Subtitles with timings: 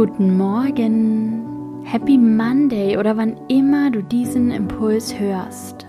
[0.00, 5.86] Guten Morgen, Happy Monday oder wann immer du diesen Impuls hörst.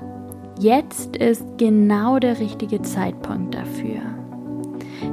[0.59, 4.01] Jetzt ist genau der richtige Zeitpunkt dafür.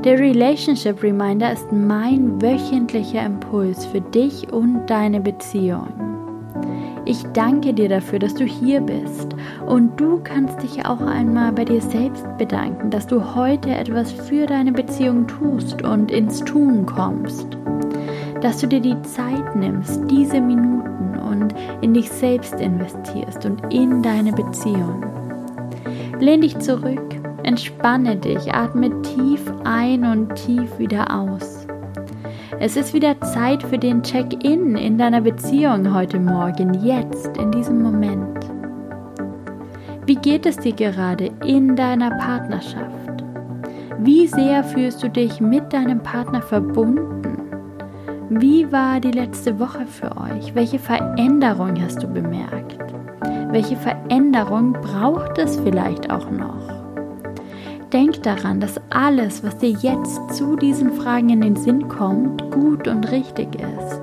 [0.03, 5.87] Der Relationship Reminder ist mein wöchentlicher Impuls für dich und deine Beziehung.
[7.05, 9.29] Ich danke dir dafür, dass du hier bist
[9.69, 14.47] und du kannst dich auch einmal bei dir selbst bedanken, dass du heute etwas für
[14.47, 17.57] deine Beziehung tust und ins Tun kommst
[18.49, 24.03] dass du dir die Zeit nimmst, diese Minuten und in dich selbst investierst und in
[24.03, 25.05] deine Beziehung.
[26.19, 31.67] Lehn dich zurück, entspanne dich, atme tief ein und tief wieder aus.
[32.59, 37.83] Es ist wieder Zeit für den Check-in in deiner Beziehung heute Morgen, jetzt, in diesem
[37.83, 38.39] Moment.
[40.07, 43.25] Wie geht es dir gerade in deiner Partnerschaft?
[43.99, 47.48] Wie sehr fühlst du dich mit deinem Partner verbunden?
[48.31, 50.55] Wie war die letzte Woche für euch?
[50.55, 52.77] Welche Veränderung hast du bemerkt?
[53.51, 56.85] Welche Veränderung braucht es vielleicht auch noch?
[57.91, 62.87] Denk daran, dass alles, was dir jetzt zu diesen Fragen in den Sinn kommt, gut
[62.87, 64.03] und richtig ist.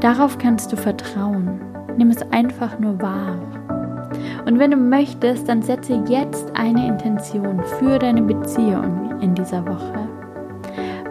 [0.00, 1.60] Darauf kannst du vertrauen.
[1.98, 3.36] Nimm es einfach nur wahr.
[4.46, 10.08] Und wenn du möchtest, dann setze jetzt eine Intention für deine Beziehung in dieser Woche.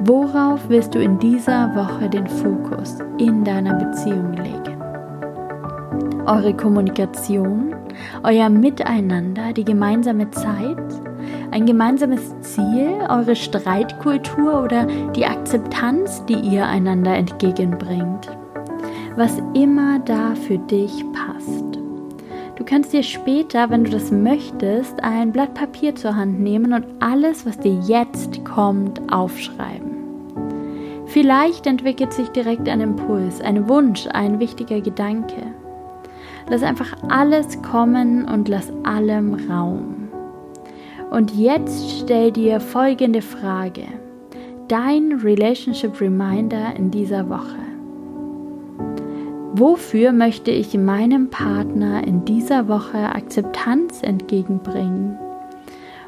[0.01, 4.81] Worauf willst du in dieser Woche den Fokus in deiner Beziehung legen?
[6.25, 7.75] Eure Kommunikation,
[8.23, 10.77] euer Miteinander, die gemeinsame Zeit,
[11.51, 18.29] ein gemeinsames Ziel, eure Streitkultur oder die Akzeptanz, die ihr einander entgegenbringt.
[19.17, 21.77] Was immer da für dich passt.
[22.55, 26.85] Du kannst dir später, wenn du das möchtest, ein Blatt Papier zur Hand nehmen und
[26.99, 29.88] alles, was dir jetzt kommt, aufschreiben.
[31.09, 35.41] Vielleicht entwickelt sich direkt ein Impuls, ein Wunsch, ein wichtiger Gedanke.
[36.49, 40.07] Lass einfach alles kommen und lass allem Raum.
[41.09, 43.85] Und jetzt stell dir folgende Frage.
[44.67, 47.57] Dein Relationship Reminder in dieser Woche.
[49.53, 55.17] Wofür möchte ich meinem Partner in dieser Woche Akzeptanz entgegenbringen?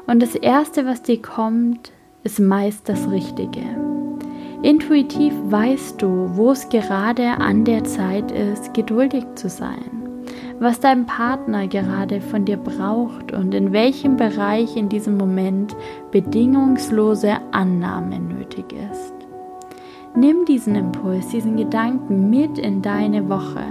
[0.06, 1.90] Und das Erste, was dir kommt,
[2.22, 3.91] ist meist das Richtige.
[4.62, 10.22] Intuitiv weißt du, wo es gerade an der Zeit ist, geduldig zu sein,
[10.60, 15.74] was dein Partner gerade von dir braucht und in welchem Bereich in diesem Moment
[16.12, 19.14] bedingungslose Annahme nötig ist.
[20.14, 23.64] Nimm diesen Impuls, diesen Gedanken mit in deine Woche.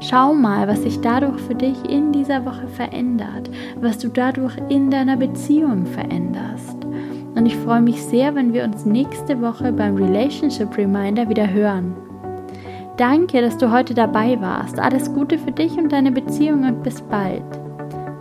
[0.00, 4.90] Schau mal, was sich dadurch für dich in dieser Woche verändert, was du dadurch in
[4.90, 6.77] deiner Beziehung veränderst.
[7.38, 11.94] Und ich freue mich sehr, wenn wir uns nächste Woche beim Relationship Reminder wieder hören.
[12.96, 14.80] Danke, dass du heute dabei warst.
[14.80, 17.44] Alles Gute für dich und deine Beziehung und bis bald.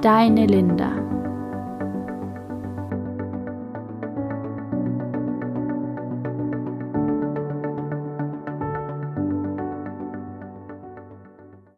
[0.03, 1.06] Deine Linda.